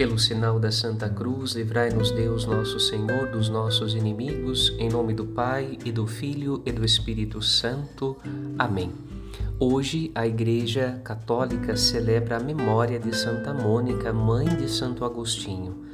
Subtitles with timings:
[0.00, 5.26] Pelo sinal da Santa Cruz, livrai-nos Deus, nosso Senhor, dos nossos inimigos, em nome do
[5.26, 8.16] Pai e do Filho e do Espírito Santo.
[8.58, 8.94] Amém.
[9.58, 15.84] Hoje a Igreja Católica celebra a memória de Santa Mônica, mãe de Santo Agostinho,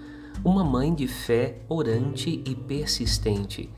[0.44, 3.68] uma mãe de fé orante e persistente.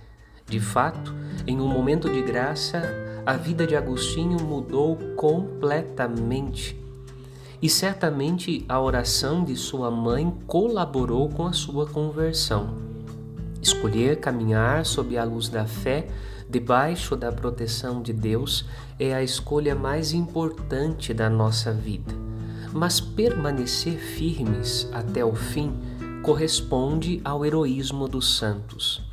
[0.45, 1.15] De fato,
[1.47, 2.83] em um momento de graça,
[3.25, 6.87] a vida de Agostinho mudou completamente
[7.61, 12.75] e certamente a oração de sua mãe colaborou com a sua conversão.
[13.61, 16.07] Escolher caminhar sob a luz da fé,
[16.49, 18.65] debaixo da proteção de Deus,
[18.99, 22.15] é a escolha mais importante da nossa vida.
[22.73, 25.73] Mas permanecer firmes até o fim
[26.23, 29.08] corresponde ao heroísmo dos santos.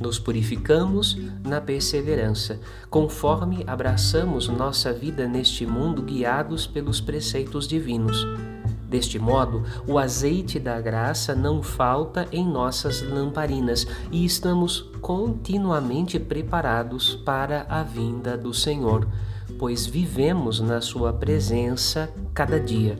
[0.00, 8.26] Nos purificamos na perseverança, conforme abraçamos nossa vida neste mundo guiados pelos preceitos divinos.
[8.88, 17.16] Deste modo, o azeite da graça não falta em nossas lamparinas e estamos continuamente preparados
[17.16, 19.08] para a vinda do Senhor,
[19.58, 22.96] pois vivemos na Sua presença cada dia.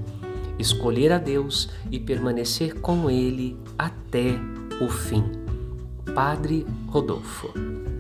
[0.58, 4.34] Escolher a Deus e permanecer com Ele até
[4.80, 5.45] o fim.
[6.14, 7.95] Padre Rodolfo.